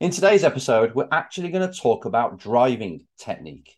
[0.00, 3.74] In today's episode, we're actually going to talk about driving technique.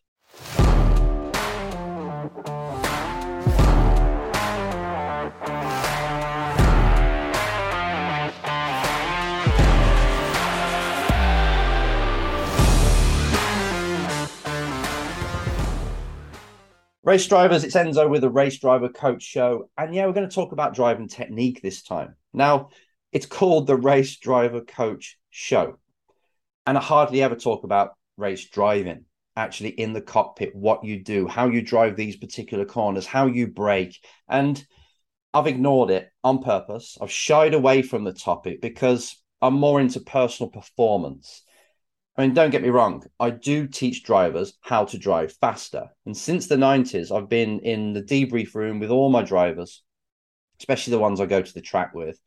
[17.02, 19.70] Race drivers, it's Enzo with the Race Driver Coach Show.
[19.78, 22.16] And yeah, we're going to talk about driving technique this time.
[22.34, 22.68] Now,
[23.10, 25.78] it's called the Race Driver Coach Show.
[26.70, 29.04] And I hardly ever talk about race driving,
[29.34, 33.48] actually in the cockpit, what you do, how you drive these particular corners, how you
[33.48, 33.98] brake.
[34.28, 34.64] And
[35.34, 36.96] I've ignored it on purpose.
[37.00, 41.42] I've shied away from the topic because I'm more into personal performance.
[42.16, 45.88] I mean, don't get me wrong, I do teach drivers how to drive faster.
[46.06, 49.82] And since the 90s, I've been in the debrief room with all my drivers,
[50.60, 52.20] especially the ones I go to the track with.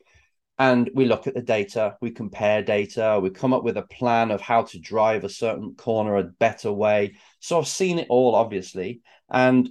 [0.60, 4.30] And we look at the data, we compare data, we come up with a plan
[4.30, 7.16] of how to drive a certain corner a better way.
[7.40, 9.68] So I've seen it all, obviously, and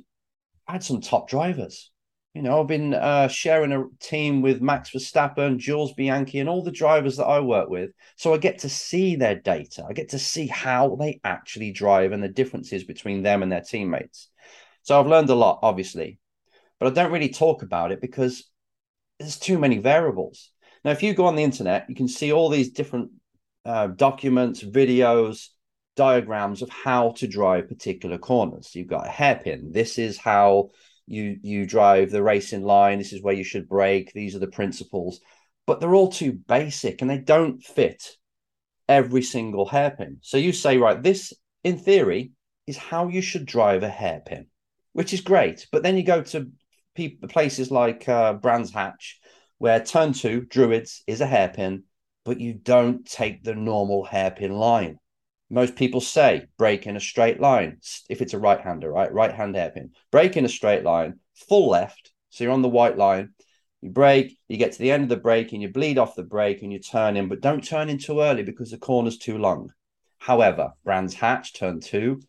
[0.67, 1.91] I had some top drivers.
[2.35, 6.63] You know, I've been uh, sharing a team with Max Verstappen, Jules Bianchi, and all
[6.63, 7.91] the drivers that I work with.
[8.17, 9.85] So I get to see their data.
[9.87, 13.61] I get to see how they actually drive and the differences between them and their
[13.61, 14.29] teammates.
[14.83, 16.19] So I've learned a lot, obviously,
[16.81, 18.51] but I don't really talk about it because
[19.19, 20.52] there's too many variables.
[20.85, 23.11] Now, if you go on the internet, you can see all these different
[23.65, 25.49] uh, documents, videos,
[25.95, 28.75] diagrams of how to drive particular corners.
[28.75, 29.71] You've got a hairpin.
[29.73, 30.71] This is how
[31.07, 32.99] you you drive the racing line.
[32.99, 34.13] This is where you should brake.
[34.13, 35.21] These are the principles.
[35.67, 38.17] But they're all too basic and they don't fit
[38.89, 40.19] every single hairpin.
[40.23, 42.33] So you say right this in theory
[42.67, 44.47] is how you should drive a hairpin
[44.93, 45.67] which is great.
[45.73, 46.51] But then you go to
[46.95, 49.21] people, places like uh, brands hatch
[49.63, 51.85] where turn two druids is a hairpin
[52.25, 54.99] but you don't take the normal hairpin line
[55.53, 57.77] most people say brake in a straight line
[58.09, 59.13] if it's a right hander, right?
[59.13, 59.91] Right hand hairpin.
[60.11, 62.11] Brake in a straight line, full left.
[62.31, 63.35] So you're on the white line.
[63.83, 66.23] You break, you get to the end of the break and you bleed off the
[66.23, 69.37] break and you turn in, but don't turn in too early because the corner's too
[69.37, 69.75] long.
[70.17, 72.23] However, Brands Hatch, turn two,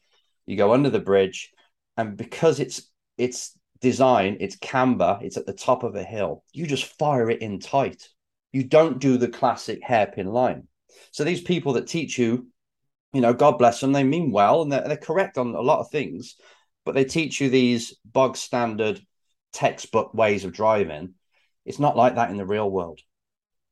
[0.45, 1.51] you go under the bridge,
[1.95, 6.65] and because it's it's design, it's camber, it's at the top of a hill, you
[6.65, 8.09] just fire it in tight.
[8.51, 10.67] You don't do the classic hairpin line.
[11.11, 12.47] So these people that teach you
[13.13, 15.79] you know, God bless them, they mean well and they're, they're correct on a lot
[15.79, 16.35] of things,
[16.83, 18.99] but they teach you these bog standard
[19.53, 21.13] textbook ways of driving.
[21.63, 22.99] It's not like that in the real world.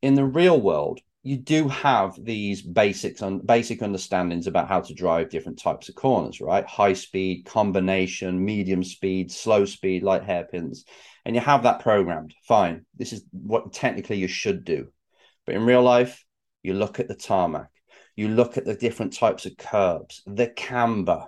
[0.01, 4.93] In the real world, you do have these basics and basic understandings about how to
[4.93, 6.65] drive different types of corners, right?
[6.65, 10.83] High speed, combination, medium speed, slow speed, light hairpins,
[11.25, 12.33] and you have that programmed.
[12.47, 14.87] Fine, this is what technically you should do,
[15.45, 16.25] but in real life,
[16.63, 17.69] you look at the tarmac.
[18.15, 21.27] You look at the different types of curbs, the camber,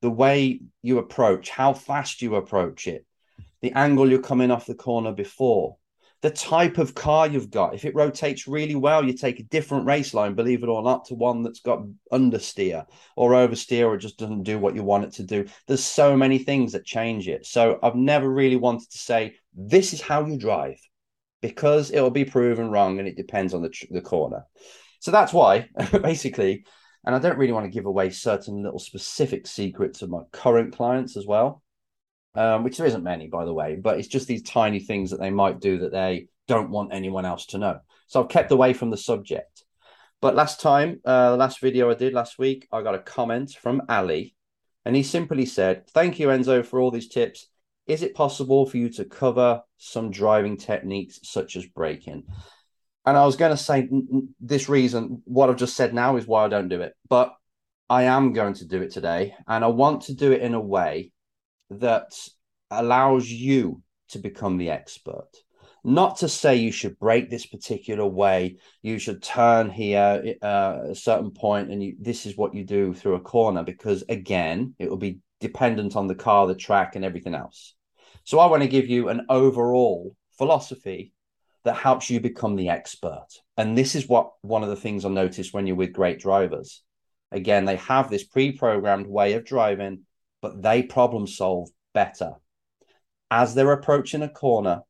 [0.00, 3.06] the way you approach, how fast you approach it,
[3.60, 5.76] the angle you're coming off the corner before,
[6.26, 7.72] the type of car you've got.
[7.72, 11.04] If it rotates really well, you take a different race line, believe it or not,
[11.04, 15.12] to one that's got understeer or oversteer or just doesn't do what you want it
[15.12, 15.46] to do.
[15.68, 17.46] There's so many things that change it.
[17.46, 20.80] So I've never really wanted to say, this is how you drive
[21.42, 24.46] because it'll be proven wrong and it depends on the, the corner.
[24.98, 25.68] So that's why,
[26.02, 26.64] basically,
[27.04, 30.74] and I don't really want to give away certain little specific secrets of my current
[30.74, 31.62] clients as well,
[32.36, 35.20] um, which there isn't many, by the way, but it's just these tiny things that
[35.20, 37.80] they might do that they don't want anyone else to know.
[38.06, 39.64] So I've kept away from the subject.
[40.20, 43.50] But last time, uh, the last video I did last week, I got a comment
[43.50, 44.34] from Ali,
[44.84, 47.48] and he simply said, Thank you, Enzo, for all these tips.
[47.86, 52.24] Is it possible for you to cover some driving techniques such as braking?
[53.04, 53.88] And I was going to say
[54.40, 57.32] this reason, what I've just said now is why I don't do it, but
[57.88, 59.36] I am going to do it today.
[59.46, 61.12] And I want to do it in a way
[61.70, 62.12] that
[62.70, 65.28] allows you to become the expert.
[65.84, 70.94] Not to say you should break this particular way, you should turn here uh, a
[70.94, 74.90] certain point, and you, this is what you do through a corner, because again, it
[74.90, 77.74] will be dependent on the car, the track, and everything else.
[78.24, 81.12] So I want to give you an overall philosophy
[81.62, 83.26] that helps you become the expert.
[83.56, 86.82] And this is what one of the things I notice when you're with great drivers.
[87.30, 90.05] Again, they have this pre programmed way of driving,
[90.40, 92.32] but they problem solve better.
[93.30, 94.82] As they're approaching a corner,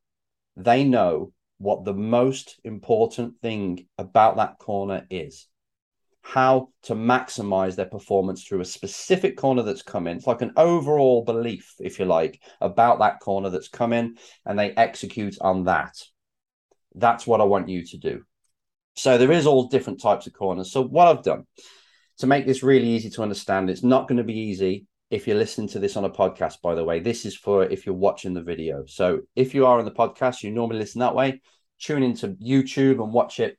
[0.56, 5.48] they know what the most important thing about that corner is
[6.26, 10.16] how to maximize their performance through a specific corner that's coming.
[10.16, 14.72] It's like an overall belief, if you like, about that corner that's coming, and they
[14.72, 15.94] execute on that.
[16.96, 18.24] That's what I want you to do.
[18.96, 20.72] So there is all different types of corners.
[20.72, 21.44] So what I've done
[22.18, 25.36] to make this really easy to understand, it's not going to be easy if you're
[25.36, 27.00] listening to this on a podcast, by the way.
[27.00, 28.84] This is for if you're watching the video.
[28.86, 31.40] So if you are on the podcast, you normally listen that way,
[31.80, 33.58] tune into YouTube and watch it.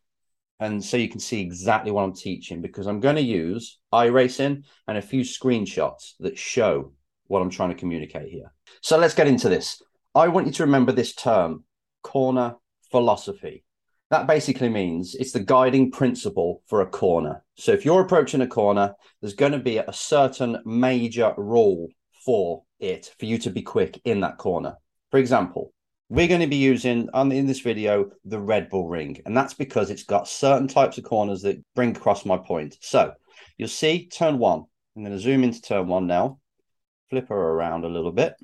[0.60, 4.64] And so you can see exactly what I'm teaching because I'm going to use iRacing
[4.88, 6.94] and a few screenshots that show
[7.28, 8.52] what I'm trying to communicate here.
[8.82, 9.82] So let's get into this.
[10.16, 11.64] I want you to remember this term,
[12.02, 12.56] corner
[12.90, 13.64] philosophy.
[14.10, 17.44] That basically means it's the guiding principle for a corner.
[17.56, 21.90] So if you're approaching a corner, there's going to be a certain major rule
[22.26, 24.76] for it for you to be quick in that corner.
[25.12, 25.74] For example,
[26.10, 29.54] we're going to be using on in this video the Red Bull ring, and that's
[29.54, 32.78] because it's got certain types of corners that bring across my point.
[32.80, 33.12] So
[33.58, 34.64] you'll see turn one.
[34.96, 36.40] I'm going to zoom into turn one now,
[37.10, 38.36] flip her around a little bit.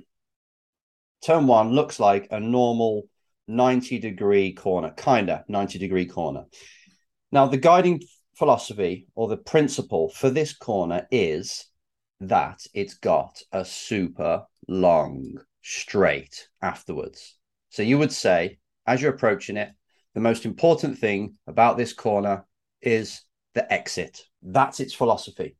[1.26, 3.04] Turn one looks like a normal
[3.48, 6.46] 90 degree corner, kind of 90 degree corner.
[7.32, 8.02] Now, the guiding
[8.36, 11.66] philosophy or the principle for this corner is
[12.20, 17.38] that it's got a super long straight afterwards.
[17.70, 19.72] So you would say, as you're approaching it,
[20.14, 22.46] the most important thing about this corner
[22.82, 23.22] is
[23.54, 24.24] the exit.
[24.42, 25.56] That's its philosophy.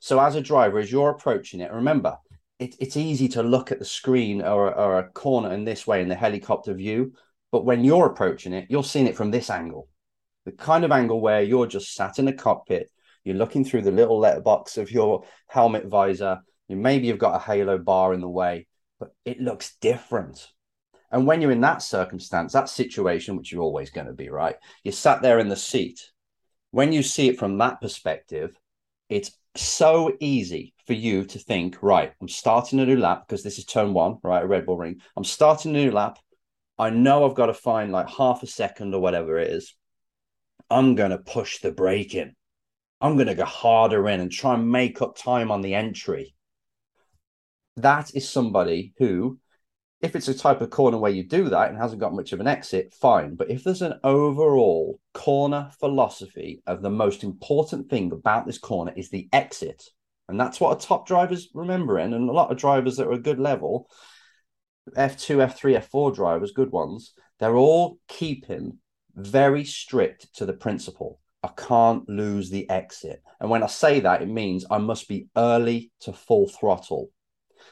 [0.00, 2.16] So as a driver, as you're approaching it, remember,
[2.58, 6.00] it, it's easy to look at the screen or, or a corner in this way
[6.00, 7.12] in the helicopter view.
[7.52, 9.88] But when you're approaching it, you're seeing it from this angle,
[10.44, 12.90] the kind of angle where you're just sat in a cockpit,
[13.24, 16.40] you're looking through the little letterbox of your helmet visor.
[16.68, 18.66] You maybe you've got a halo bar in the way,
[18.98, 20.48] but it looks different.
[21.10, 24.56] And when you're in that circumstance, that situation, which you're always going to be, right?
[24.82, 26.10] You're sat there in the seat.
[26.72, 28.56] When you see it from that perspective,
[29.08, 33.58] it's so easy for you to think, right, I'm starting a new lap because this
[33.58, 34.42] is turn one, right?
[34.42, 35.00] A Red Bull ring.
[35.16, 36.18] I'm starting a new lap.
[36.78, 39.74] I know I've got to find like half a second or whatever it is.
[40.70, 42.34] I'm going to push the brake in.
[43.00, 46.34] I'm going to go harder in and try and make up time on the entry.
[47.76, 49.38] That is somebody who
[50.00, 52.40] if it's a type of corner where you do that and hasn't got much of
[52.40, 53.34] an exit, fine.
[53.34, 58.92] But if there's an overall corner philosophy of the most important thing about this corner
[58.94, 59.82] is the exit,
[60.28, 63.18] and that's what a top driver's remembering, and a lot of drivers that are a
[63.18, 63.88] good level,
[64.96, 68.78] F2, F3, F4 drivers, good ones, they're all keeping
[69.14, 71.20] very strict to the principle.
[71.42, 73.22] I can't lose the exit.
[73.40, 77.10] And when I say that, it means I must be early to full throttle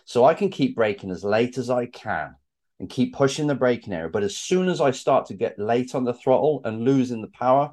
[0.04, 2.34] so I can keep braking as late as I can
[2.78, 4.10] and keep pushing the braking area.
[4.10, 7.28] But as soon as I start to get late on the throttle and losing the
[7.28, 7.72] power,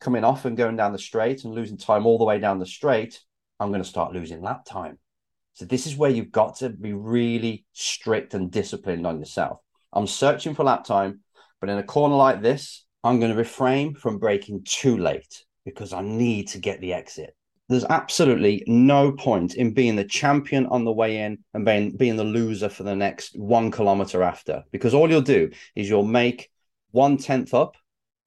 [0.00, 2.66] coming off and going down the straight and losing time all the way down the
[2.66, 3.20] straight,
[3.62, 4.98] I'm going to start losing lap time.
[5.54, 9.58] So this is where you've got to be really strict and disciplined on yourself.
[9.92, 11.20] I'm searching for lap time,
[11.60, 15.92] but in a corner like this, I'm going to refrain from braking too late because
[15.92, 17.34] I need to get the exit
[17.72, 22.16] there's absolutely no point in being the champion on the way in and being being
[22.16, 26.50] the loser for the next one kilometer after because all you'll do is you'll make
[26.90, 27.76] one tenth up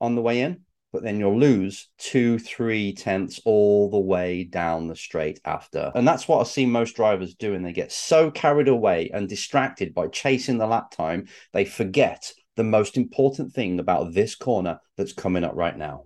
[0.02, 0.62] on the way in
[0.96, 6.08] but then you'll lose two three tenths all the way down the straight after and
[6.08, 10.08] that's what i see most drivers doing they get so carried away and distracted by
[10.08, 15.44] chasing the lap time they forget the most important thing about this corner that's coming
[15.44, 16.06] up right now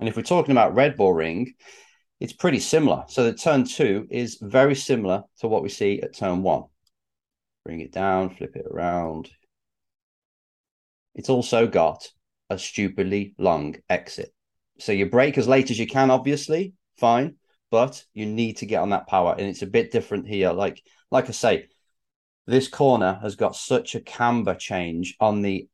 [0.00, 1.54] and if we're talking about red bull ring
[2.20, 3.04] it's pretty similar.
[3.08, 6.64] So the turn two is very similar to what we see at turn one.
[7.64, 9.30] Bring it down, flip it around.
[11.14, 12.08] It's also got
[12.50, 14.33] a stupidly long exit.
[14.78, 17.36] So you brake as late as you can, obviously, fine,
[17.70, 19.34] but you need to get on that power.
[19.36, 20.52] And it's a bit different here.
[20.52, 21.68] Like, like I say,
[22.46, 25.68] this corner has got such a camber change on the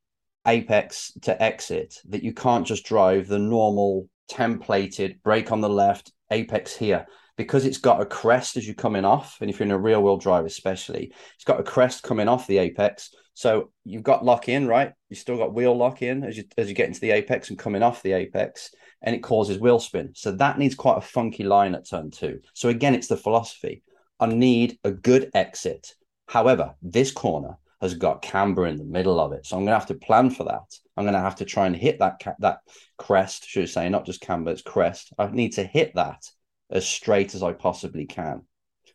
[0.47, 6.13] apex to exit that you can't just drive the normal templated brake on the left,
[6.31, 7.07] apex here
[7.41, 9.99] because it's got a crest as you're coming off, and if you're in a rear
[9.99, 13.15] wheel drive, especially, it's got a crest coming off the apex.
[13.33, 14.93] So you've got lock in, right?
[15.09, 17.59] You still got wheel lock in as you as you get into the apex and
[17.59, 18.71] coming off the apex,
[19.03, 20.11] and it causes wheel spin.
[20.15, 22.41] So that needs quite a funky line at turn two.
[22.55, 23.83] So again, it's the philosophy.
[24.19, 25.95] I need a good exit.
[26.29, 29.79] However, this corner has got camber in the middle of it, so I'm going to
[29.79, 30.79] have to plan for that.
[30.97, 32.59] I'm going to have to try and hit that ca- that
[32.99, 35.13] crest, should I say, not just camber, it's crest.
[35.19, 36.31] I need to hit that
[36.71, 38.43] as straight as I possibly can.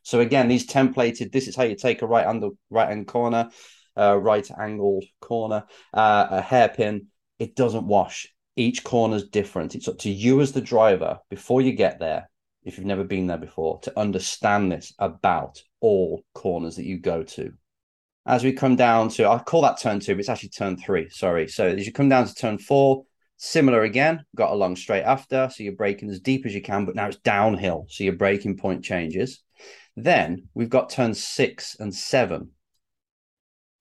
[0.03, 3.49] So again, these templated, this is how you take a right under right hand corner,
[3.97, 7.07] uh, right angled corner, uh, a hairpin.
[7.39, 8.31] It doesn't wash.
[8.55, 9.75] Each corner is different.
[9.75, 12.29] It's up to you as the driver before you get there,
[12.63, 17.23] if you've never been there before, to understand this about all corners that you go
[17.23, 17.53] to
[18.27, 21.09] as we come down to, I call that turn two, but it's actually turn three.
[21.09, 21.47] Sorry.
[21.47, 23.05] So as you come down to turn four,
[23.37, 25.49] Similar again, got along straight after.
[25.51, 27.85] So you're braking as deep as you can, but now it's downhill.
[27.89, 29.43] So your braking point changes.
[29.95, 32.51] Then we've got turn six and seven.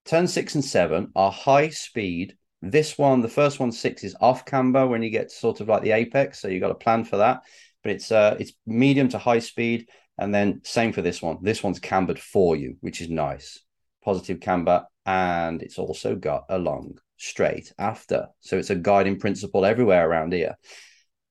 [0.04, 2.37] Turn six and seven are high speed.
[2.71, 5.83] This one, the first one, six, is off camber when you get sort of like
[5.83, 6.40] the apex.
[6.40, 7.42] So you've got a plan for that.
[7.83, 9.88] But it's uh it's medium to high speed.
[10.16, 11.38] And then same for this one.
[11.42, 13.61] This one's cambered for you, which is nice.
[14.04, 14.87] Positive camber.
[15.04, 18.28] And it's also got a long straight after.
[18.40, 20.56] So it's a guiding principle everywhere around here.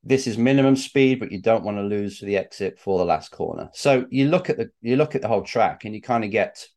[0.03, 3.31] This is minimum speed, but you don't want to lose the exit for the last
[3.31, 3.69] corner.
[3.73, 6.29] So you look at the you look at the whole track and you kind of
[6.29, 6.67] get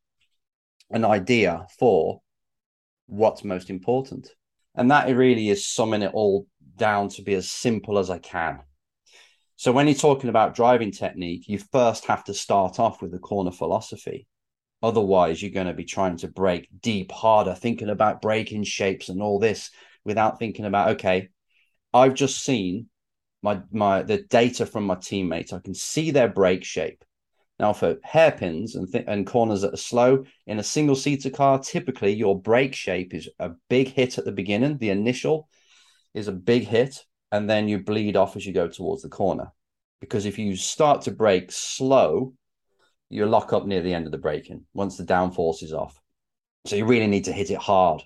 [0.89, 2.21] an idea for
[3.07, 4.29] what's most important.
[4.77, 8.59] And that really is summing it all down to be as simple as I can.
[9.55, 13.17] So when you're talking about driving technique, you first have to start off with the
[13.17, 14.27] corner philosophy.
[14.83, 19.19] Otherwise, you're going to be trying to break deep, harder, thinking about breaking shapes and
[19.19, 19.71] all this
[20.05, 21.29] without thinking about, okay,
[21.91, 22.87] I've just seen
[23.41, 25.53] my my the data from my teammates.
[25.53, 27.03] I can see their brake shape.
[27.59, 31.59] Now, for hairpins and, th- and corners that are slow in a single seater car,
[31.59, 34.77] typically your brake shape is a big hit at the beginning.
[34.77, 35.49] The initial
[36.13, 39.51] is a big hit, and then you bleed off as you go towards the corner.
[39.99, 42.33] Because if you start to brake slow,
[43.09, 45.99] you lock up near the end of the braking once the downforce is off.
[46.65, 48.03] So you really need to hit it hard.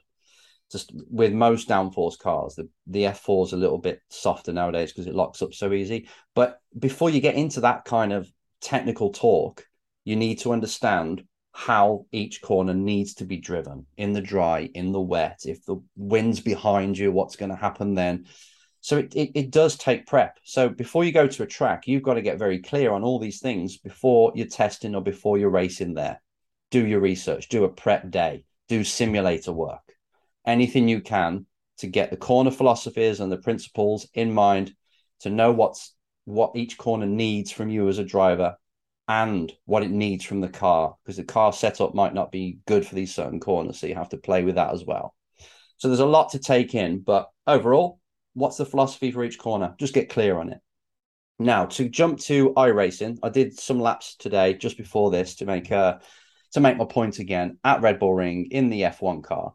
[0.71, 5.07] Just with most downforce cars, the, the F4 is a little bit softer nowadays because
[5.07, 6.07] it locks up so easy.
[6.33, 8.31] But before you get into that kind of
[8.61, 9.65] technical talk,
[10.03, 14.91] you need to understand how each corner needs to be driven in the dry, in
[14.91, 15.41] the wet.
[15.45, 18.25] If the wind's behind you, what's going to happen then?
[18.79, 20.39] So it, it, it does take prep.
[20.43, 23.19] So before you go to a track, you've got to get very clear on all
[23.19, 26.21] these things before you're testing or before you're racing there.
[26.71, 29.93] Do your research, do a prep day, do simulator work,
[30.47, 31.45] anything you can
[31.79, 34.73] to get the corner philosophies and the principles in mind
[35.19, 35.93] to know what's
[36.31, 38.55] what each corner needs from you as a driver
[39.07, 42.85] and what it needs from the car because the car setup might not be good
[42.85, 45.15] for these certain corners so you have to play with that as well
[45.77, 47.99] so there's a lot to take in but overall
[48.33, 49.75] what's the philosophy for each corner?
[49.77, 50.59] Just get clear on it.
[51.39, 55.71] Now to jump to iRacing, I did some laps today just before this to make
[55.71, 55.97] uh
[56.53, 59.53] to make my point again at Red Bull Ring in the F1 car,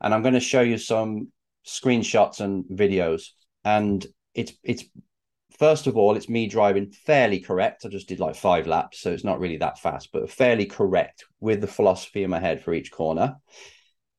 [0.00, 1.30] and I'm going to show you some
[1.66, 3.28] screenshots and videos.
[3.64, 4.04] And
[4.34, 4.84] it's it's
[5.58, 7.84] first of all, it's me driving fairly correct.
[7.84, 11.24] I just did like five laps, so it's not really that fast, but fairly correct
[11.40, 13.36] with the philosophy in my head for each corner.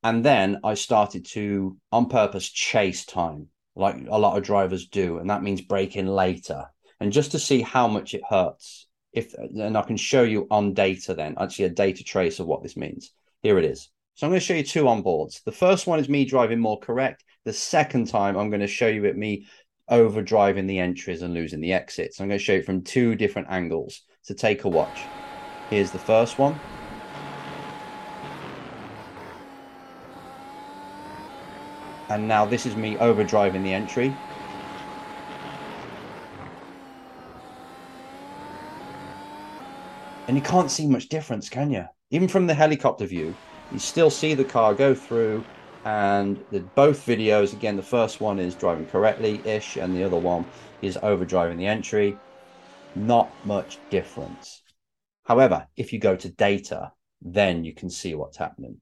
[0.02, 5.18] And then I started to, on purpose, chase time like a lot of drivers do,
[5.18, 6.66] and that means braking later.
[7.00, 10.74] And just to see how much it hurts, if and I can show you on
[10.74, 13.12] data then, actually a data trace of what this means.
[13.42, 13.90] Here it is.
[14.14, 15.40] So I'm going to show you two on boards.
[15.44, 17.24] The first one is me driving more correct.
[17.44, 19.46] The second time I'm going to show you it me
[19.90, 22.20] over driving the entries and losing the exits.
[22.20, 24.02] I'm going to show you from two different angles.
[24.22, 25.00] So take a watch.
[25.68, 26.58] Here's the first one.
[32.08, 34.14] And now this is me overdriving the entry.
[40.26, 41.84] And you can't see much difference, can you?
[42.10, 43.34] Even from the helicopter view,
[43.72, 45.44] you still see the car go through
[45.84, 50.44] and the, both videos, again, the first one is driving correctly-ish and the other one
[50.82, 52.18] is overdriving the entry.
[52.94, 54.62] Not much difference.
[55.24, 58.80] However, if you go to data, then you can see what's happening.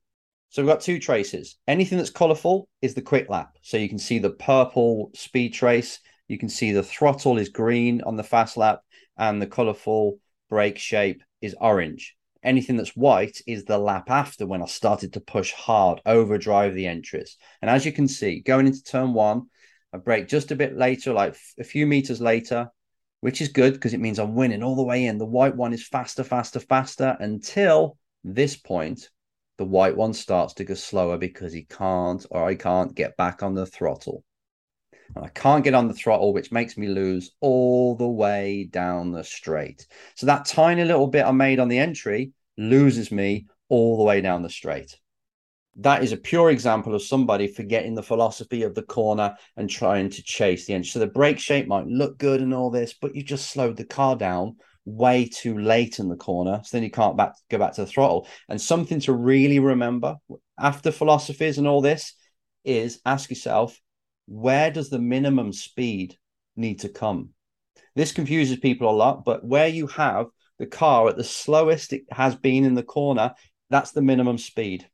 [0.48, 1.58] So we've got two traces.
[1.68, 3.56] Anything that's colorful is the quick lap.
[3.62, 6.00] So you can see the purple speed trace.
[6.26, 8.80] You can see the throttle is green on the fast lap
[9.16, 12.16] and the colorful brake shape is orange.
[12.42, 16.86] Anything that's white is the lap after when I started to push hard, overdrive the
[16.86, 17.36] entries.
[17.60, 19.46] And as you can see, going into turn one,
[19.92, 22.70] I brake just a bit later, like a few meters later,
[23.20, 25.18] which is good because it means I'm winning all the way in.
[25.18, 29.08] The white one is faster, faster, faster until this point
[29.58, 33.42] the white one starts to go slower because he can't or I can't get back
[33.42, 34.24] on the throttle.
[35.14, 39.10] And I can't get on the throttle, which makes me lose all the way down
[39.12, 39.86] the straight.
[40.14, 44.20] So that tiny little bit I made on the entry loses me all the way
[44.20, 44.98] down the straight.
[45.80, 50.10] That is a pure example of somebody forgetting the philosophy of the corner and trying
[50.10, 50.88] to chase the entry.
[50.88, 53.84] So the brake shape might look good and all this, but you just slowed the
[53.84, 56.60] car down way too late in the corner.
[56.64, 58.26] So then you can't back, go back to the throttle.
[58.48, 60.16] And something to really remember
[60.58, 62.14] after philosophies and all this
[62.64, 63.78] is ask yourself,
[64.28, 66.16] where does the minimum speed
[66.54, 67.30] need to come?
[67.96, 70.26] This confuses people a lot, but where you have
[70.58, 73.34] the car at the slowest it has been in the corner,
[73.70, 74.88] that's the minimum speed.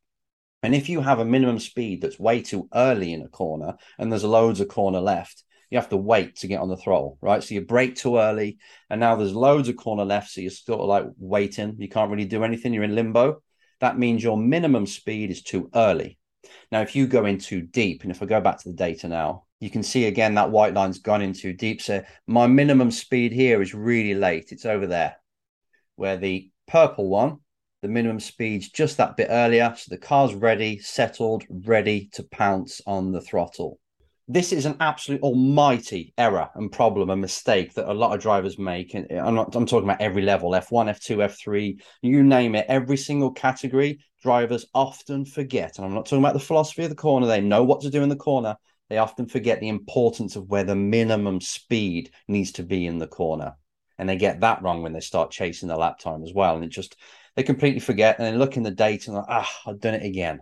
[0.62, 4.10] And if you have a minimum speed that's way too early in a corner and
[4.10, 7.42] there's loads of corner left, you have to wait to get on the throttle, right?
[7.42, 10.80] So you brake too early, and now there's loads of corner left, so you're sort
[10.80, 11.76] of like waiting.
[11.78, 12.72] You can't really do anything.
[12.72, 13.42] You're in limbo.
[13.80, 16.18] That means your minimum speed is too early.
[16.70, 19.08] Now, if you go in too deep, and if I go back to the data
[19.08, 21.80] now, you can see again that white line's gone in too deep.
[21.80, 24.52] So my minimum speed here is really late.
[24.52, 25.16] It's over there,
[25.96, 27.38] where the purple one,
[27.82, 29.74] the minimum speed's just that bit earlier.
[29.76, 33.78] So the car's ready, settled, ready to pounce on the throttle
[34.26, 38.58] this is an absolute almighty error and problem and mistake that a lot of drivers
[38.58, 38.94] make.
[38.94, 42.96] And I'm not I'm talking about every level, F1, F2, F3, you name it, every
[42.96, 45.78] single category, drivers often forget.
[45.78, 47.28] And I'm not talking about the philosophy of the corner.
[47.28, 48.56] They know what to do in the corner.
[48.88, 53.06] They often forget the importance of where the minimum speed needs to be in the
[53.06, 53.54] corner.
[53.98, 56.56] And they get that wrong when they start chasing the lap time as well.
[56.56, 56.96] And it just
[57.36, 60.04] they completely forget and they look in the data and like, ah, I've done it
[60.04, 60.40] again.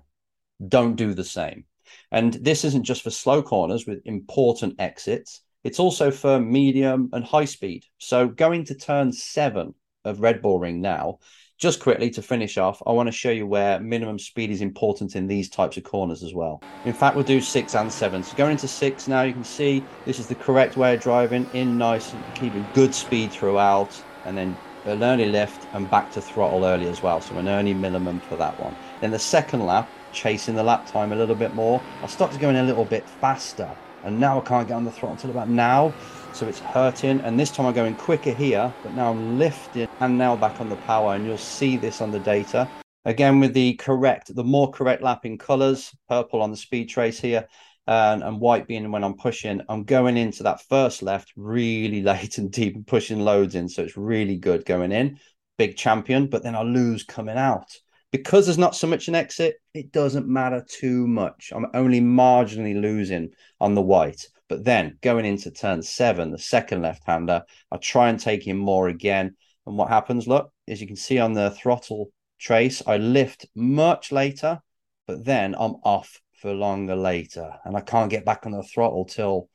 [0.66, 1.66] Don't do the same
[2.10, 7.24] and this isn't just for slow corners with important exits, it's also for medium and
[7.24, 7.84] high speed.
[7.98, 9.74] So going to turn seven
[10.04, 11.18] of Red Bull Ring now,
[11.62, 15.14] just quickly to finish off, I want to show you where minimum speed is important
[15.14, 16.60] in these types of corners as well.
[16.84, 18.24] In fact, we'll do six and seven.
[18.24, 21.48] So going into six now, you can see this is the correct way of driving
[21.52, 26.64] in nice, keeping good speed throughout, and then an early lift and back to throttle
[26.64, 27.20] early as well.
[27.20, 28.74] So an early minimum for that one.
[29.00, 31.80] Then the second lap, chasing the lap time a little bit more.
[32.02, 33.70] I start to go in a little bit faster,
[34.04, 35.92] and now I can't get on the throttle until about now,
[36.34, 37.20] so it's hurting.
[37.20, 40.68] And this time I'm going quicker here, but now I'm lifting and now back on
[40.68, 42.68] the power, and you'll see this on the data.
[43.04, 47.48] Again, with the correct, the more correct lapping colors, purple on the speed trace here,
[47.86, 52.38] and, and white being when I'm pushing, I'm going into that first left really late
[52.38, 53.68] and deep and pushing loads in.
[53.68, 55.18] So it's really good going in.
[55.58, 57.76] Big champion, but then I lose coming out
[58.12, 61.50] because there's not so much an exit, it doesn't matter too much.
[61.52, 64.28] I'm only marginally losing on the white.
[64.48, 67.42] But then going into turn seven, the second left hander,
[67.72, 69.34] I try and take him more again.
[69.66, 74.12] And what happens, look, as you can see on the throttle trace, I lift much
[74.12, 74.60] later,
[75.06, 77.50] but then I'm off for longer later.
[77.64, 79.48] And I can't get back on the throttle till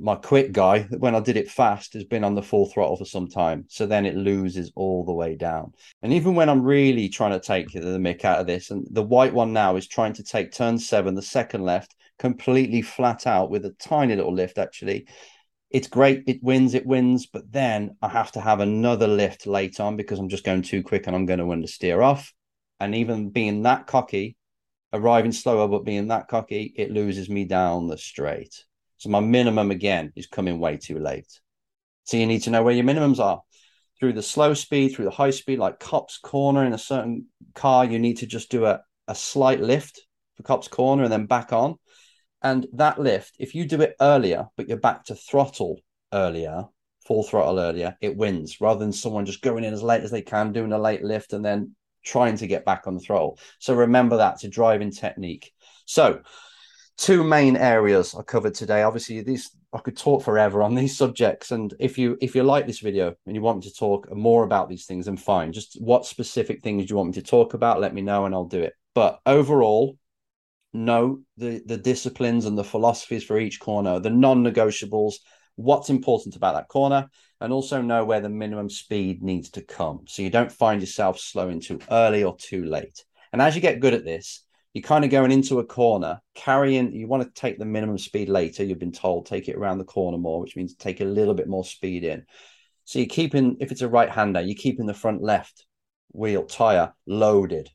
[0.00, 3.04] my quick guy, when I did it fast, has been on the full throttle for
[3.04, 3.64] some time.
[3.68, 5.72] So then it loses all the way down.
[6.02, 9.02] And even when I'm really trying to take the mick out of this, and the
[9.02, 13.50] white one now is trying to take turn seven, the second left, completely flat out
[13.50, 15.06] with a tiny little lift, actually.
[15.70, 16.24] It's great.
[16.26, 17.26] It wins, it wins.
[17.26, 20.82] But then I have to have another lift late on because I'm just going too
[20.82, 22.32] quick and I'm going to understeer off.
[22.78, 24.36] And even being that cocky,
[24.92, 28.64] arriving slower, but being that cocky, it loses me down the straight.
[29.00, 31.40] So my minimum again is coming way too late.
[32.04, 33.40] So you need to know where your minimums are.
[33.98, 37.86] Through the slow speed, through the high speed, like Copse Corner in a certain car,
[37.86, 40.02] you need to just do a, a slight lift
[40.36, 41.76] for Copse Corner and then back on.
[42.42, 45.80] And that lift, if you do it earlier, but you're back to throttle
[46.12, 46.64] earlier,
[47.06, 50.22] full throttle earlier, it wins rather than someone just going in as late as they
[50.22, 53.38] can, doing a late lift and then trying to get back on the throttle.
[53.60, 55.52] So remember that to driving technique.
[55.86, 56.20] So
[57.00, 58.82] two main areas I covered today.
[58.82, 62.66] Obviously, these I could talk forever on these subjects, and if you if you like
[62.66, 65.52] this video and you want me to talk more about these things, then fine.
[65.52, 67.80] Just what specific things do you want me to talk about?
[67.80, 68.74] Let me know, and I'll do it.
[68.94, 69.96] But overall,
[70.72, 75.14] know the the disciplines and the philosophies for each corner, the non-negotiables.
[75.56, 77.08] What's important about that corner,
[77.40, 81.18] and also know where the minimum speed needs to come, so you don't find yourself
[81.18, 83.04] slowing too early or too late.
[83.32, 86.92] And as you get good at this, you're kind of going into a corner, carrying,
[86.92, 88.62] you want to take the minimum speed later.
[88.62, 91.48] You've been told take it around the corner more, which means take a little bit
[91.48, 92.24] more speed in.
[92.84, 95.66] So you're keeping, if it's a right hander, you're keeping the front left
[96.12, 97.68] wheel tire loaded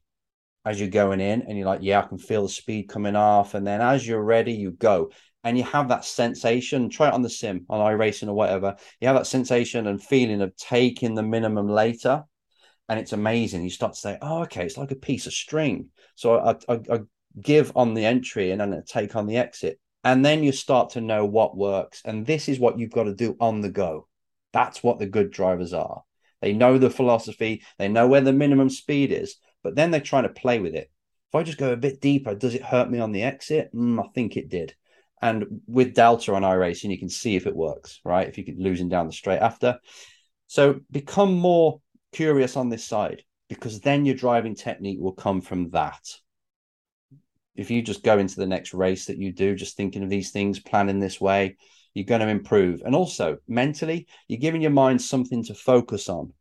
[0.64, 1.42] as you're going in.
[1.42, 3.56] And you're like, yeah, I can feel the speed coming off.
[3.56, 5.12] And then as you're ready, you go.
[5.44, 8.76] And you have that sensation, try it on the sim, on iRacing or whatever.
[9.00, 12.24] You have that sensation and feeling of taking the minimum later
[12.90, 13.64] and it's amazing.
[13.64, 16.80] You start to say, "Oh, okay, it's like a piece of string." So I, I,
[16.92, 17.00] I
[17.42, 20.92] give on the entry and then I take on the exit, and then you start
[20.92, 22.02] to know what works.
[22.06, 24.08] And this is what you've got to do on the go.
[24.54, 26.04] That's what the good drivers are.
[26.42, 27.64] They know the philosophy.
[27.78, 30.92] They know where the minimum speed is, but then they're trying to play with it.
[31.30, 33.74] If I just go a bit deeper, does it hurt me on the exit?
[33.74, 34.76] Mm, I think it did.
[35.22, 38.28] And with Delta on iRacing, you can see if it works, right?
[38.28, 39.80] If you keep losing down the straight after.
[40.48, 41.82] So become more
[42.16, 46.02] curious on this side because then your driving technique will come from that.
[47.56, 50.32] If you just go into the next race that you do, just thinking of these
[50.32, 51.58] things, planning this way,
[51.94, 52.82] you're going to improve.
[52.86, 56.34] And also mentally, you're giving your mind something to focus on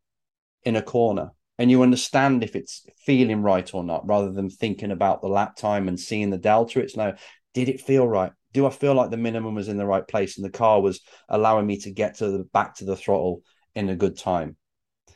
[0.64, 4.90] in a corner and you understand if it's feeling right or not rather than thinking
[4.90, 6.80] about the lap time and seeing the delta.
[6.80, 7.14] It's no,
[7.52, 8.32] did it feel right?
[8.52, 11.00] Do I feel like the minimum was in the right place and the car was
[11.28, 13.42] allowing me to get to the back to the throttle
[13.74, 14.56] in a good time?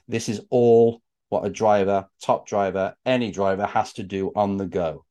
[0.08, 4.66] This is all what a driver, top driver, any driver has to do on the
[4.66, 5.04] go.